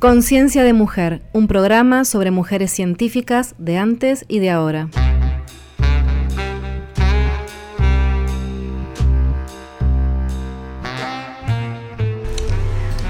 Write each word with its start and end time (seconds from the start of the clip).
Conciencia 0.00 0.62
de 0.62 0.74
Mujer, 0.74 1.22
un 1.32 1.48
programa 1.48 2.04
sobre 2.04 2.30
mujeres 2.30 2.70
científicas 2.70 3.56
de 3.58 3.78
antes 3.78 4.24
y 4.28 4.38
de 4.38 4.48
ahora. 4.48 4.90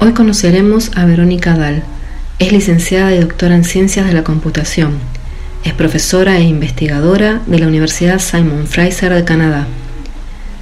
Hoy 0.01 0.13
conoceremos 0.13 0.97
a 0.97 1.05
Verónica 1.05 1.59
Dahl. 1.59 1.83
Es 2.39 2.53
licenciada 2.53 3.15
y 3.15 3.21
doctora 3.21 3.55
en 3.55 3.65
Ciencias 3.65 4.07
de 4.07 4.15
la 4.15 4.25
Computación. 4.25 4.93
Es 5.65 5.75
profesora 5.75 6.39
e 6.39 6.45
investigadora 6.45 7.43
de 7.47 7.59
la 7.59 7.67
Universidad 7.67 8.19
Simon 8.19 8.67
Fraser 8.67 9.13
de 9.13 9.25
Canadá. 9.25 9.67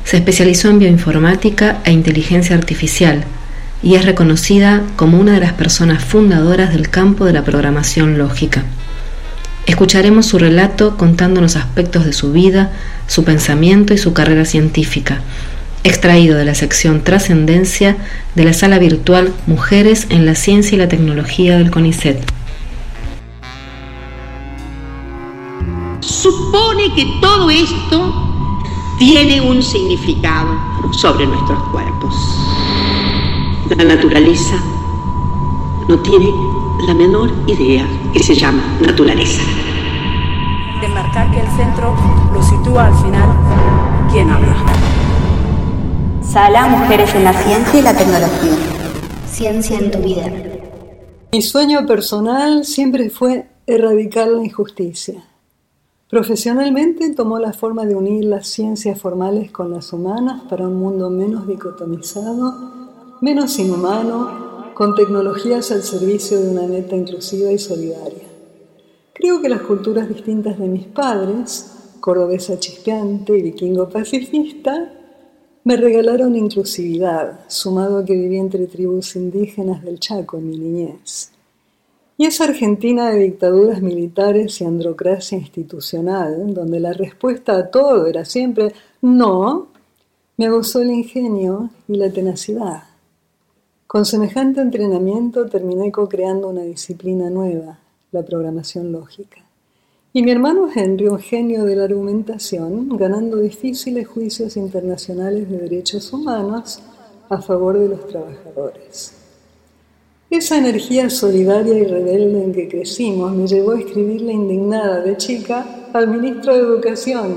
Se 0.02 0.16
especializó 0.16 0.70
en 0.70 0.80
bioinformática 0.80 1.80
e 1.84 1.92
inteligencia 1.92 2.56
artificial 2.56 3.24
y 3.82 3.94
es 3.94 4.04
reconocida 4.04 4.82
como 4.96 5.18
una 5.18 5.32
de 5.32 5.40
las 5.40 5.52
personas 5.52 6.04
fundadoras 6.04 6.72
del 6.72 6.88
campo 6.88 7.24
de 7.24 7.32
la 7.32 7.44
programación 7.44 8.18
lógica. 8.18 8.64
Escucharemos 9.66 10.26
su 10.26 10.38
relato 10.38 10.96
contándonos 10.96 11.56
aspectos 11.56 12.04
de 12.04 12.12
su 12.12 12.32
vida, 12.32 12.72
su 13.08 13.24
pensamiento 13.24 13.94
y 13.94 13.98
su 13.98 14.12
carrera 14.12 14.44
científica, 14.44 15.20
extraído 15.82 16.38
de 16.38 16.44
la 16.44 16.54
sección 16.54 17.02
Trascendencia 17.02 17.96
de 18.34 18.44
la 18.44 18.52
sala 18.52 18.78
virtual 18.78 19.32
Mujeres 19.46 20.06
en 20.10 20.24
la 20.24 20.34
Ciencia 20.34 20.76
y 20.76 20.78
la 20.78 20.88
Tecnología 20.88 21.58
del 21.58 21.70
CONICET. 21.70 22.18
Supone 26.00 26.94
que 26.94 27.04
todo 27.20 27.50
esto 27.50 28.60
tiene 28.98 29.40
un 29.40 29.62
significado 29.62 30.56
sobre 30.92 31.26
nuestros 31.26 31.62
cuerpos. 31.70 32.14
La 33.70 33.84
naturaleza 33.84 34.54
no 35.88 35.98
tiene 36.00 36.30
la 36.86 36.94
menor 36.94 37.30
idea 37.48 37.84
que 38.12 38.22
se 38.22 38.34
llama 38.34 38.62
naturaleza. 38.80 39.42
De 40.80 40.88
marcar 40.88 41.30
que 41.32 41.40
el 41.40 41.48
centro 41.48 41.94
lo 42.32 42.42
sitúa 42.42 42.86
al 42.86 42.94
final, 42.94 43.28
¿quién 44.12 44.30
habla? 44.30 44.54
Sala 46.22 46.68
Mujeres 46.68 47.12
en 47.16 47.24
la 47.24 47.32
Ciencia 47.32 47.80
y 47.80 47.82
la 47.82 47.96
Tecnología. 47.96 48.56
Ciencia 49.28 49.78
en 49.78 49.90
tu 49.90 49.98
vida. 49.98 50.26
Mi 51.32 51.42
sueño 51.42 51.84
personal 51.86 52.64
siempre 52.64 53.10
fue 53.10 53.48
erradicar 53.66 54.28
la 54.28 54.44
injusticia. 54.44 55.24
Profesionalmente 56.08 57.12
tomó 57.14 57.40
la 57.40 57.52
forma 57.52 57.84
de 57.84 57.96
unir 57.96 58.26
las 58.26 58.46
ciencias 58.46 58.98
formales 58.98 59.50
con 59.50 59.72
las 59.72 59.92
humanas 59.92 60.42
para 60.48 60.68
un 60.68 60.76
mundo 60.76 61.10
menos 61.10 61.48
dicotomizado 61.48 62.85
menos 63.20 63.58
inhumano, 63.58 64.72
con 64.74 64.94
tecnologías 64.94 65.72
al 65.72 65.82
servicio 65.82 66.38
de 66.38 66.50
una 66.50 66.66
neta 66.66 66.94
inclusiva 66.96 67.50
y 67.50 67.58
solidaria. 67.58 68.24
Creo 69.14 69.40
que 69.40 69.48
las 69.48 69.62
culturas 69.62 70.08
distintas 70.08 70.58
de 70.58 70.68
mis 70.68 70.84
padres, 70.84 71.72
cordobesa 72.00 72.58
chispeante 72.58 73.38
y 73.38 73.42
vikingo 73.42 73.88
pacifista, 73.88 74.92
me 75.64 75.76
regalaron 75.76 76.36
inclusividad, 76.36 77.40
sumado 77.48 77.98
a 77.98 78.04
que 78.04 78.14
viví 78.14 78.36
entre 78.36 78.66
tribus 78.66 79.16
indígenas 79.16 79.82
del 79.82 79.98
Chaco 79.98 80.36
en 80.36 80.50
mi 80.50 80.58
niñez. 80.58 81.32
Y 82.18 82.26
esa 82.26 82.44
Argentina 82.44 83.10
de 83.10 83.18
dictaduras 83.20 83.80
militares 83.80 84.60
y 84.60 84.64
androcracia 84.64 85.38
institucional, 85.38 86.52
donde 86.54 86.80
la 86.80 86.92
respuesta 86.92 87.56
a 87.56 87.70
todo 87.70 88.06
era 88.06 88.24
siempre 88.24 88.72
no, 89.00 89.68
me 90.36 90.50
gozó 90.50 90.82
el 90.82 90.90
ingenio 90.90 91.70
y 91.88 91.96
la 91.96 92.10
tenacidad. 92.10 92.95
Con 93.86 94.04
semejante 94.04 94.60
entrenamiento 94.60 95.46
terminé 95.46 95.92
co-creando 95.92 96.48
una 96.48 96.62
disciplina 96.62 97.30
nueva, 97.30 97.78
la 98.10 98.24
programación 98.24 98.90
lógica. 98.90 99.44
Y 100.12 100.24
mi 100.24 100.32
hermano 100.32 100.68
Henry, 100.74 101.06
un 101.06 101.20
genio 101.20 101.64
de 101.64 101.76
la 101.76 101.84
argumentación, 101.84 102.88
ganando 102.96 103.36
difíciles 103.36 104.08
juicios 104.08 104.56
internacionales 104.56 105.48
de 105.48 105.58
derechos 105.58 106.12
humanos 106.12 106.80
a 107.28 107.40
favor 107.40 107.78
de 107.78 107.88
los 107.90 108.08
trabajadores. 108.08 109.12
Esa 110.30 110.58
energía 110.58 111.08
solidaria 111.08 111.78
y 111.78 111.84
rebelde 111.84 112.42
en 112.42 112.52
que 112.52 112.68
crecimos 112.68 113.32
me 113.36 113.46
llevó 113.46 113.70
a 113.70 113.78
escribirle 113.78 114.32
indignada 114.32 115.00
de 115.00 115.16
chica 115.16 115.88
al 115.92 116.08
ministro 116.08 116.54
de 116.54 116.58
Educación, 116.58 117.34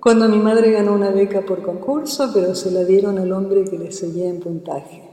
cuando 0.00 0.26
mi 0.26 0.38
madre 0.38 0.72
ganó 0.72 0.94
una 0.94 1.10
beca 1.10 1.42
por 1.42 1.60
concurso, 1.60 2.30
pero 2.32 2.54
se 2.54 2.70
la 2.70 2.82
dieron 2.84 3.18
al 3.18 3.30
hombre 3.30 3.64
que 3.64 3.78
le 3.78 3.92
seguía 3.92 4.30
en 4.30 4.40
puntaje. 4.40 5.09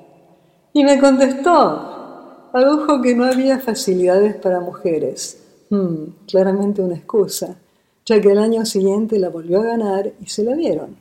Y 0.77 0.83
me 0.83 0.99
contestó, 0.99 2.51
adujo 2.53 3.01
que 3.01 3.15
no 3.15 3.25
había 3.25 3.59
facilidades 3.59 4.35
para 4.35 4.59
mujeres. 4.59 5.43
Hmm, 5.71 6.11
claramente 6.27 6.83
una 6.83 6.93
excusa, 6.93 7.57
ya 8.05 8.21
que 8.21 8.31
el 8.31 8.37
año 8.37 8.63
siguiente 8.63 9.17
la 9.17 9.29
volvió 9.29 9.61
a 9.61 9.63
ganar 9.63 10.13
y 10.21 10.27
se 10.27 10.43
la 10.43 10.53
dieron. 10.53 10.95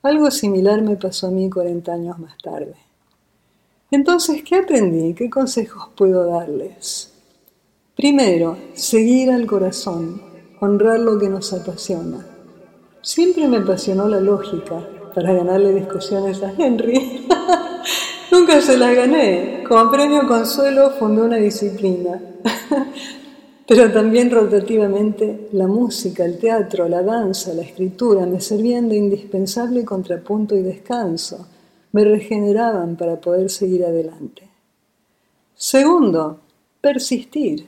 Algo 0.00 0.30
similar 0.30 0.80
me 0.80 0.96
pasó 0.96 1.26
a 1.26 1.30
mí 1.30 1.50
40 1.50 1.92
años 1.92 2.18
más 2.18 2.38
tarde. 2.38 2.74
Entonces, 3.90 4.42
¿qué 4.42 4.56
aprendí? 4.56 5.12
¿Qué 5.12 5.28
consejos 5.28 5.90
puedo 5.94 6.24
darles? 6.30 7.12
Primero, 7.94 8.56
seguir 8.72 9.30
al 9.30 9.46
corazón, 9.46 10.22
honrar 10.58 11.00
lo 11.00 11.18
que 11.18 11.28
nos 11.28 11.52
apasiona. 11.52 12.26
Siempre 13.02 13.46
me 13.46 13.58
apasionó 13.58 14.08
la 14.08 14.20
lógica 14.20 14.88
para 15.14 15.34
ganarle 15.34 15.74
discusiones 15.74 16.42
a 16.42 16.50
Henry. 16.56 17.28
Nunca 18.38 18.60
se 18.60 18.76
las 18.76 18.94
gané. 18.94 19.64
Como 19.66 19.90
premio 19.90 20.26
consuelo 20.28 20.90
fundé 20.90 21.22
una 21.22 21.36
disciplina. 21.36 22.20
Pero 23.66 23.90
también 23.90 24.30
rotativamente 24.30 25.48
la 25.52 25.66
música, 25.66 26.22
el 26.22 26.38
teatro, 26.38 26.86
la 26.86 27.02
danza, 27.02 27.54
la 27.54 27.62
escritura 27.62 28.26
me 28.26 28.42
servían 28.42 28.90
de 28.90 28.96
indispensable 28.96 29.86
contrapunto 29.86 30.54
y 30.54 30.60
descanso. 30.60 31.46
Me 31.92 32.04
regeneraban 32.04 32.96
para 32.96 33.18
poder 33.18 33.48
seguir 33.48 33.86
adelante. 33.86 34.42
Segundo, 35.54 36.38
persistir, 36.82 37.66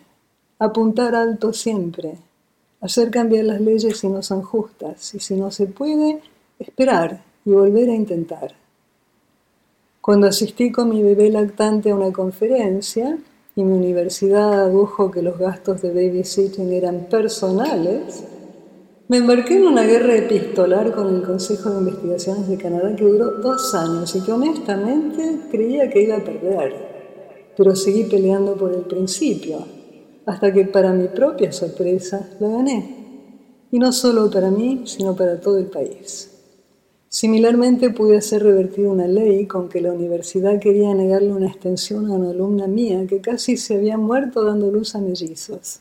apuntar 0.58 1.14
alto 1.14 1.54
siempre, 1.54 2.18
hacer 2.82 3.10
cambiar 3.10 3.46
las 3.46 3.62
leyes 3.62 3.96
si 3.96 4.08
no 4.08 4.22
son 4.22 4.42
justas 4.42 5.14
y 5.14 5.18
si 5.18 5.34
no 5.34 5.50
se 5.50 5.66
puede, 5.66 6.20
esperar 6.58 7.22
y 7.46 7.52
volver 7.52 7.88
a 7.88 7.94
intentar. 7.94 8.67
Cuando 10.08 10.26
asistí 10.26 10.72
con 10.72 10.88
mi 10.88 11.02
bebé 11.02 11.28
lactante 11.28 11.90
a 11.90 11.94
una 11.94 12.10
conferencia 12.10 13.18
y 13.54 13.62
mi 13.62 13.76
universidad 13.76 14.62
adujo 14.62 15.10
que 15.10 15.20
los 15.20 15.36
gastos 15.36 15.82
de 15.82 15.90
babysitting 15.92 16.72
eran 16.72 17.10
personales, 17.10 18.24
me 19.08 19.18
embarqué 19.18 19.58
en 19.58 19.66
una 19.66 19.82
guerra 19.82 20.16
epistolar 20.16 20.94
con 20.94 21.14
el 21.14 21.22
Consejo 21.24 21.68
de 21.68 21.80
Investigaciones 21.80 22.48
de 22.48 22.56
Canadá 22.56 22.96
que 22.96 23.04
duró 23.04 23.32
dos 23.32 23.74
años 23.74 24.16
y 24.16 24.22
que 24.22 24.32
honestamente 24.32 25.40
creía 25.50 25.90
que 25.90 26.04
iba 26.04 26.16
a 26.16 26.24
perder, 26.24 27.52
pero 27.54 27.76
seguí 27.76 28.04
peleando 28.04 28.56
por 28.56 28.72
el 28.72 28.84
principio, 28.84 29.58
hasta 30.24 30.50
que 30.54 30.64
para 30.64 30.90
mi 30.90 31.08
propia 31.08 31.52
sorpresa 31.52 32.30
la 32.40 32.48
gané. 32.48 33.26
Y 33.70 33.78
no 33.78 33.92
solo 33.92 34.30
para 34.30 34.50
mí, 34.50 34.84
sino 34.86 35.14
para 35.14 35.38
todo 35.38 35.58
el 35.58 35.66
país. 35.66 36.37
Similarmente 37.10 37.88
pude 37.88 38.18
hacer 38.18 38.42
revertir 38.42 38.86
una 38.86 39.06
ley 39.06 39.46
con 39.46 39.70
que 39.70 39.80
la 39.80 39.92
universidad 39.92 40.60
quería 40.60 40.92
negarle 40.92 41.32
una 41.32 41.46
extensión 41.46 42.06
a 42.06 42.14
una 42.14 42.30
alumna 42.30 42.66
mía 42.66 43.06
que 43.06 43.20
casi 43.22 43.56
se 43.56 43.76
había 43.76 43.96
muerto 43.96 44.44
dando 44.44 44.70
luz 44.70 44.94
a 44.94 44.98
mellizos. 44.98 45.80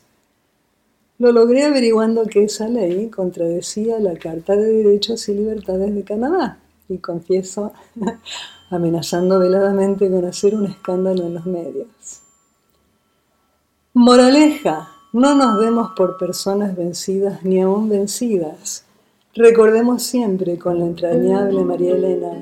Lo 1.18 1.32
logré 1.32 1.64
averiguando 1.64 2.24
que 2.24 2.44
esa 2.44 2.66
ley 2.68 3.08
contradecía 3.10 3.98
la 3.98 4.16
Carta 4.16 4.56
de 4.56 4.72
Derechos 4.72 5.28
y 5.28 5.34
Libertades 5.34 5.94
de 5.94 6.02
Canadá 6.02 6.60
y 6.88 6.96
confieso 6.98 7.72
amenazando 8.70 9.38
veladamente 9.38 10.08
con 10.08 10.24
hacer 10.24 10.54
un 10.54 10.66
escándalo 10.66 11.26
en 11.26 11.34
los 11.34 11.44
medios. 11.44 12.22
Moraleja, 13.92 14.88
no 15.12 15.34
nos 15.34 15.60
demos 15.60 15.90
por 15.94 16.16
personas 16.16 16.74
vencidas 16.74 17.42
ni 17.44 17.60
aún 17.60 17.88
vencidas 17.90 18.87
Recordemos 19.34 20.02
siempre 20.02 20.58
con 20.58 20.78
la 20.80 20.86
entrañable 20.86 21.62
María 21.62 21.94
Elena. 21.94 22.32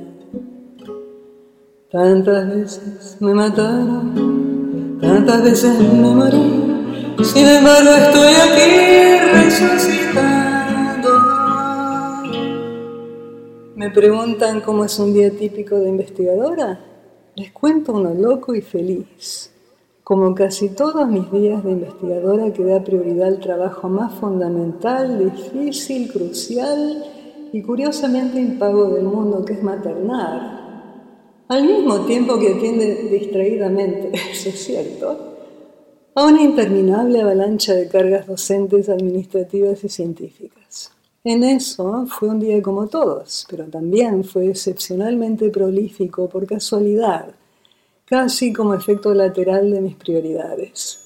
Tantas 1.90 2.48
veces 2.48 3.16
me 3.20 3.34
mataron, 3.34 4.98
tantas 5.00 5.42
veces 5.42 5.78
me 5.80 6.14
morí, 6.14 7.16
sin 7.24 7.46
embargo 7.46 7.90
estoy 7.90 8.34
aquí 8.34 9.18
resucitando. 9.34 11.08
Me 13.74 13.90
preguntan 13.90 14.60
cómo 14.60 14.84
es 14.84 14.98
un 14.98 15.12
día 15.12 15.30
típico 15.30 15.78
de 15.78 15.88
investigadora. 15.88 16.80
Les 17.34 17.50
cuento 17.50 17.94
uno 17.94 18.14
loco 18.14 18.54
y 18.54 18.62
feliz. 18.62 19.50
Como 20.06 20.36
casi 20.36 20.68
todos 20.68 21.08
mis 21.08 21.32
días 21.32 21.64
de 21.64 21.72
investigadora 21.72 22.52
que 22.52 22.62
da 22.62 22.78
prioridad 22.78 23.26
al 23.26 23.40
trabajo 23.40 23.88
más 23.88 24.14
fundamental, 24.14 25.18
difícil, 25.18 26.12
crucial 26.12 27.04
y 27.52 27.60
curiosamente 27.60 28.38
impago 28.38 28.90
del 28.90 29.02
mundo, 29.02 29.44
que 29.44 29.54
es 29.54 29.62
maternar. 29.64 31.42
al 31.48 31.66
mismo 31.66 32.06
tiempo 32.06 32.38
que 32.38 32.54
atiende 32.54 33.08
distraídamente, 33.10 34.12
eso 34.30 34.50
es 34.50 34.64
cierto, 34.64 35.18
a 36.14 36.24
una 36.24 36.40
interminable 36.40 37.22
avalancha 37.22 37.74
de 37.74 37.88
cargas 37.88 38.28
docentes, 38.28 38.88
administrativas 38.88 39.82
y 39.82 39.88
científicas. 39.88 40.92
En 41.24 41.42
eso 41.42 42.06
fue 42.06 42.28
un 42.28 42.38
día 42.38 42.62
como 42.62 42.86
todos, 42.86 43.44
pero 43.50 43.64
también 43.64 44.22
fue 44.22 44.50
excepcionalmente 44.50 45.50
prolífico 45.50 46.28
por 46.28 46.46
casualidad, 46.46 47.34
casi 48.06 48.52
como 48.52 48.72
efecto 48.72 49.12
lateral 49.12 49.68
de 49.68 49.80
mis 49.80 49.96
prioridades. 49.96 51.00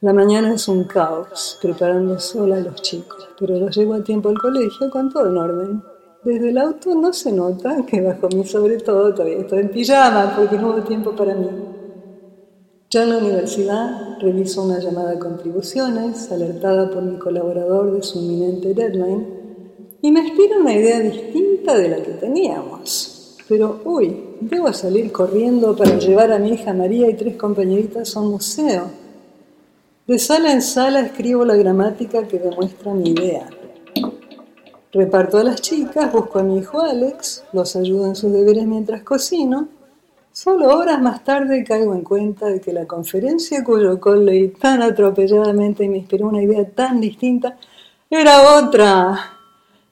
La 0.00 0.12
mañana 0.12 0.54
es 0.54 0.68
un 0.68 0.84
caos, 0.84 1.58
preparando 1.60 2.20
sola 2.20 2.58
a 2.58 2.60
los 2.60 2.80
chicos, 2.80 3.28
pero 3.36 3.58
los 3.58 3.76
llevo 3.76 3.94
a 3.94 4.04
tiempo 4.04 4.28
al 4.28 4.38
colegio 4.38 4.88
con 4.88 5.12
todo 5.12 5.28
en 5.28 5.36
orden. 5.36 5.82
Desde 6.22 6.50
el 6.50 6.58
auto 6.58 6.94
no 6.94 7.12
se 7.12 7.32
nota 7.32 7.84
que 7.84 8.00
bajo 8.00 8.28
mi 8.28 8.44
sobre 8.44 8.76
todo 8.76 9.12
todavía 9.12 9.38
estoy 9.38 9.60
en 9.60 9.70
pijama 9.70 10.34
porque 10.36 10.56
no 10.56 10.70
hubo 10.70 10.82
tiempo 10.82 11.10
para 11.10 11.34
mí. 11.34 11.48
Ya 12.88 13.02
en 13.02 13.10
la 13.10 13.18
universidad 13.18 14.18
reviso 14.20 14.62
una 14.62 14.78
llamada 14.78 15.12
a 15.12 15.18
contribuciones, 15.18 16.30
alertada 16.30 16.88
por 16.88 17.02
mi 17.02 17.18
colaborador 17.18 17.92
de 17.92 18.02
su 18.04 18.20
inminente 18.20 18.74
deadline, 18.74 19.26
y 20.02 20.12
me 20.12 20.20
inspira 20.20 20.58
una 20.58 20.72
idea 20.72 21.00
distinta 21.00 21.76
de 21.76 21.88
la 21.88 21.96
que 21.96 22.12
teníamos. 22.12 23.15
Pero, 23.48 23.80
uy, 23.84 24.16
debo 24.40 24.72
salir 24.72 25.12
corriendo 25.12 25.76
para 25.76 25.98
llevar 25.98 26.32
a 26.32 26.38
mi 26.38 26.50
hija 26.50 26.72
María 26.72 27.08
y 27.08 27.14
tres 27.14 27.36
compañeritas 27.36 28.16
a 28.16 28.20
un 28.20 28.32
museo. 28.32 28.90
De 30.06 30.18
sala 30.18 30.52
en 30.52 30.62
sala 30.62 31.00
escribo 31.00 31.44
la 31.44 31.56
gramática 31.56 32.26
que 32.26 32.38
demuestra 32.38 32.92
mi 32.94 33.10
idea. 33.10 33.48
Reparto 34.92 35.38
a 35.38 35.44
las 35.44 35.60
chicas, 35.60 36.12
busco 36.12 36.38
a 36.38 36.42
mi 36.42 36.58
hijo 36.58 36.80
Alex, 36.80 37.44
los 37.52 37.76
ayudo 37.76 38.06
en 38.06 38.16
sus 38.16 38.32
deberes 38.32 38.66
mientras 38.66 39.02
cocino 39.02 39.68
Solo 40.36 40.76
horas 40.76 41.00
más 41.00 41.24
tarde 41.24 41.64
caigo 41.64 41.94
en 41.94 42.02
cuenta 42.02 42.44
de 42.44 42.60
que 42.60 42.70
la 42.70 42.84
conferencia 42.84 43.64
cuyo 43.64 43.98
call 43.98 44.26
leí 44.26 44.48
tan 44.48 44.82
atropelladamente 44.82 45.88
me 45.88 45.96
inspiró 45.96 46.28
una 46.28 46.42
idea 46.42 46.68
tan 46.68 47.00
distinta 47.00 47.56
era 48.10 48.58
otra. 48.58 49.32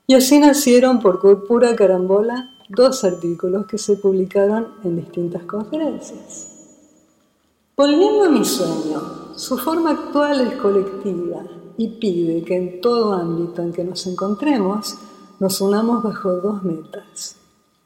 Y 0.07 0.13
así 0.13 0.39
nacieron 0.39 1.01
por 1.01 1.47
pura 1.47 1.75
carambola 1.75 2.51
dos 2.69 3.05
artículos 3.05 3.67
que 3.67 3.79
se 3.79 3.97
publicaron 3.97 4.69
en 4.85 4.97
distintas 4.97 5.43
conferencias. 5.45 6.51
Volviendo 7.77 8.25
a 8.25 8.29
mi 8.29 8.45
sueño, 8.45 9.37
su 9.37 9.59
forma 9.59 9.91
actual 9.91 10.41
es 10.41 10.55
colectiva 10.57 11.43
y 11.77 11.89
pide 11.89 12.45
que 12.45 12.57
en 12.57 12.81
todo 12.81 13.13
ámbito 13.13 13.63
en 13.63 13.73
que 13.73 13.85
nos 13.85 14.07
encontremos 14.07 14.97
nos 15.41 15.61
unamos 15.61 16.03
bajo 16.03 16.33
dos 16.37 16.63
metas 16.63 17.37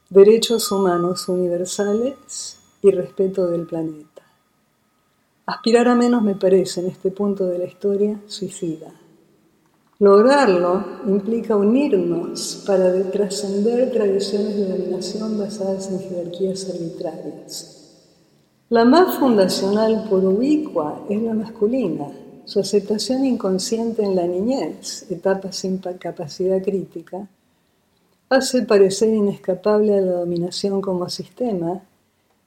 derechos 0.09 0.71
humanos 0.71 1.29
universales 1.29 2.57
y 2.81 2.89
respeto 2.89 3.45
del 3.45 3.67
planeta. 3.67 4.23
Aspirar 5.45 5.87
a 5.87 5.93
menos 5.93 6.23
me 6.23 6.33
parece 6.33 6.79
en 6.79 6.87
este 6.87 7.11
punto 7.11 7.45
de 7.45 7.59
la 7.59 7.65
historia 7.65 8.19
suicida. 8.25 8.91
Lograrlo 10.01 10.81
implica 11.07 11.57
unirnos 11.57 12.63
para 12.65 13.11
trascender 13.11 13.91
tradiciones 13.91 14.55
de 14.55 14.69
dominación 14.69 15.37
basadas 15.37 15.91
en 15.91 15.99
jerarquías 15.99 16.69
arbitrarias. 16.69 17.75
La 18.69 18.85
más 18.85 19.19
fundacional 19.19 20.07
por 20.09 20.23
ubicua 20.23 21.05
es 21.09 21.21
la 21.21 21.33
masculina, 21.33 22.07
su 22.45 22.61
aceptación 22.61 23.25
inconsciente 23.25 24.01
en 24.01 24.15
la 24.15 24.25
niñez, 24.25 25.05
etapa 25.11 25.51
sin 25.51 25.79
capacidad 25.79 26.63
crítica, 26.63 27.27
hace 28.29 28.61
parecer 28.61 29.09
inescapable 29.09 29.97
a 29.97 30.01
la 30.01 30.13
dominación 30.13 30.79
como 30.79 31.09
sistema 31.09 31.81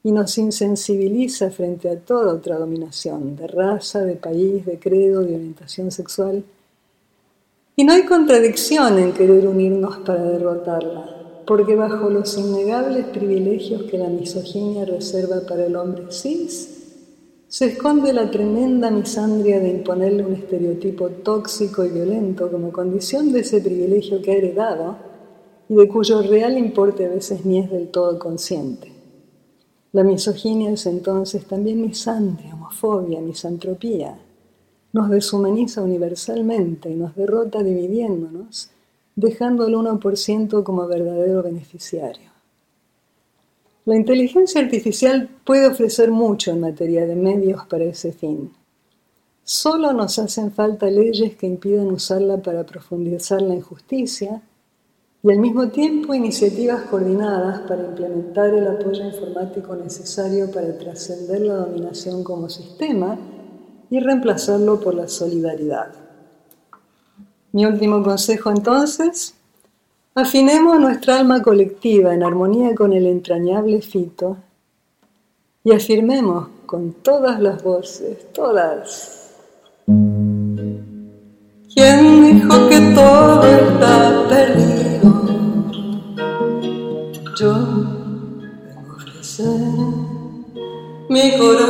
y 0.02 0.10
nos 0.10 0.38
insensibiliza 0.38 1.50
frente 1.50 1.90
a 1.90 2.00
toda 2.00 2.32
otra 2.32 2.56
dominación, 2.56 3.36
de 3.36 3.46
raza, 3.46 4.00
de 4.00 4.16
país, 4.16 4.64
de 4.64 4.78
credo, 4.78 5.20
de 5.20 5.34
orientación 5.34 5.90
sexual. 5.90 6.42
Y 7.74 7.84
no 7.84 7.92
hay 7.92 8.04
contradicción 8.04 8.98
en 8.98 9.12
querer 9.12 9.46
unirnos 9.46 9.98
para 9.98 10.22
derrotarla, 10.22 11.42
porque 11.46 11.74
bajo 11.74 12.10
los 12.10 12.36
innegables 12.36 13.06
privilegios 13.06 13.84
que 13.84 13.96
la 13.96 14.08
misoginia 14.08 14.84
reserva 14.84 15.40
para 15.48 15.64
el 15.64 15.76
hombre 15.76 16.04
cis, 16.10 16.82
se 17.48 17.66
esconde 17.66 18.12
la 18.12 18.30
tremenda 18.30 18.90
misandria 18.90 19.60
de 19.60 19.70
imponerle 19.70 20.24
un 20.24 20.34
estereotipo 20.34 21.08
tóxico 21.08 21.84
y 21.84 21.88
violento 21.88 22.50
como 22.50 22.72
condición 22.72 23.32
de 23.32 23.40
ese 23.40 23.60
privilegio 23.60 24.20
que 24.20 24.32
ha 24.32 24.36
heredado 24.36 24.96
y 25.68 25.74
de 25.74 25.88
cuyo 25.88 26.22
real 26.22 26.58
importe 26.58 27.06
a 27.06 27.08
veces 27.08 27.44
ni 27.46 27.58
es 27.58 27.70
del 27.70 27.88
todo 27.88 28.18
consciente. 28.18 28.92
La 29.92 30.04
misoginia 30.04 30.70
es 30.70 30.86
entonces 30.86 31.46
también 31.46 31.82
misandria, 31.82 32.54
homofobia, 32.54 33.20
misantropía. 33.20 34.18
Nos 34.92 35.08
deshumaniza 35.08 35.82
universalmente 35.82 36.90
y 36.90 36.94
nos 36.94 37.16
derrota 37.16 37.62
dividiéndonos, 37.62 38.70
dejando 39.16 39.64
al 39.64 39.74
1% 39.74 40.62
como 40.62 40.86
verdadero 40.86 41.42
beneficiario. 41.42 42.30
La 43.84 43.96
inteligencia 43.96 44.60
artificial 44.60 45.28
puede 45.44 45.66
ofrecer 45.66 46.10
mucho 46.10 46.50
en 46.52 46.60
materia 46.60 47.06
de 47.06 47.16
medios 47.16 47.66
para 47.66 47.84
ese 47.84 48.12
fin. 48.12 48.52
Solo 49.42 49.92
nos 49.92 50.18
hacen 50.18 50.52
falta 50.52 50.86
leyes 50.86 51.36
que 51.36 51.48
impidan 51.48 51.90
usarla 51.90 52.36
para 52.40 52.64
profundizar 52.64 53.42
la 53.42 53.54
injusticia, 53.54 54.40
y 55.24 55.30
al 55.30 55.38
mismo 55.38 55.68
tiempo 55.68 56.14
iniciativas 56.14 56.82
coordinadas 56.82 57.60
para 57.60 57.84
implementar 57.84 58.52
el 58.54 58.66
apoyo 58.66 59.04
informático 59.04 59.74
necesario 59.76 60.50
para 60.50 60.76
trascender 60.78 61.40
la 61.42 61.54
dominación 61.54 62.24
como 62.24 62.48
sistema 62.48 63.18
y 63.92 64.00
reemplazarlo 64.00 64.80
por 64.80 64.94
la 64.94 65.06
solidaridad. 65.06 65.92
Mi 67.52 67.66
último 67.66 68.02
consejo 68.02 68.48
entonces, 68.48 69.34
afinemos 70.14 70.80
nuestra 70.80 71.18
alma 71.18 71.42
colectiva 71.42 72.14
en 72.14 72.22
armonía 72.22 72.74
con 72.74 72.94
el 72.94 73.04
entrañable 73.04 73.82
fito 73.82 74.38
y 75.62 75.72
afirmemos 75.72 76.48
con 76.64 76.94
todas 76.94 77.38
las 77.38 77.62
voces, 77.62 78.32
todas. 78.32 79.34
¿Quién 81.74 82.24
dijo 82.24 82.68
que 82.70 82.80
todo 82.94 83.42
está 83.44 84.26
perdido? 84.30 84.72
yo 87.38 87.54
mi 91.10 91.36
corazón. 91.36 91.61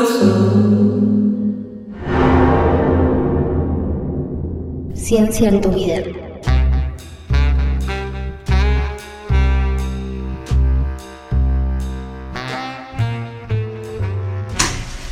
Ciencia 5.03 5.49
en 5.49 5.61
tu 5.61 5.71
vida. 5.71 6.01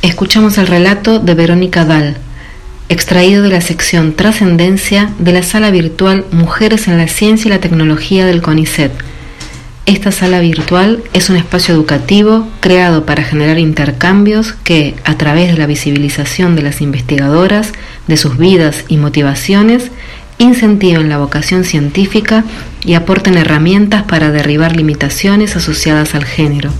Escuchamos 0.01 0.57
el 0.57 0.67
relato 0.67 1.19
de 1.19 1.33
Verónica 1.33 1.83
Dahl, 1.83 2.15
extraído 2.87 3.43
de 3.43 3.49
la 3.49 3.59
sección 3.59 4.13
Trascendencia 4.13 5.11
de 5.19 5.33
la 5.33 5.43
sala 5.43 5.71
virtual 5.71 6.23
Mujeres 6.31 6.87
en 6.87 6.97
la 6.97 7.09
Ciencia 7.09 7.49
y 7.49 7.51
la 7.51 7.59
Tecnología 7.59 8.25
del 8.25 8.41
CONICET 8.41 8.93
esta 9.87 10.11
sala 10.11 10.39
virtual 10.39 11.03
es 11.13 11.29
un 11.29 11.37
espacio 11.37 11.73
educativo 11.73 12.47
creado 12.59 13.05
para 13.05 13.23
generar 13.23 13.57
intercambios 13.57 14.53
que, 14.63 14.95
a 15.05 15.17
través 15.17 15.51
de 15.51 15.57
la 15.57 15.65
visibilización 15.65 16.55
de 16.55 16.61
las 16.61 16.81
investigadoras, 16.81 17.73
de 18.07 18.17
sus 18.17 18.37
vidas 18.37 18.85
y 18.87 18.97
motivaciones, 18.97 19.91
incentiven 20.37 21.09
la 21.09 21.17
vocación 21.17 21.63
científica 21.63 22.43
y 22.83 22.93
aporten 22.93 23.37
herramientas 23.37 24.03
para 24.03 24.31
derribar 24.31 24.75
limitaciones 24.75 25.55
asociadas 25.55 26.13
al 26.13 26.25
género. 26.25 26.71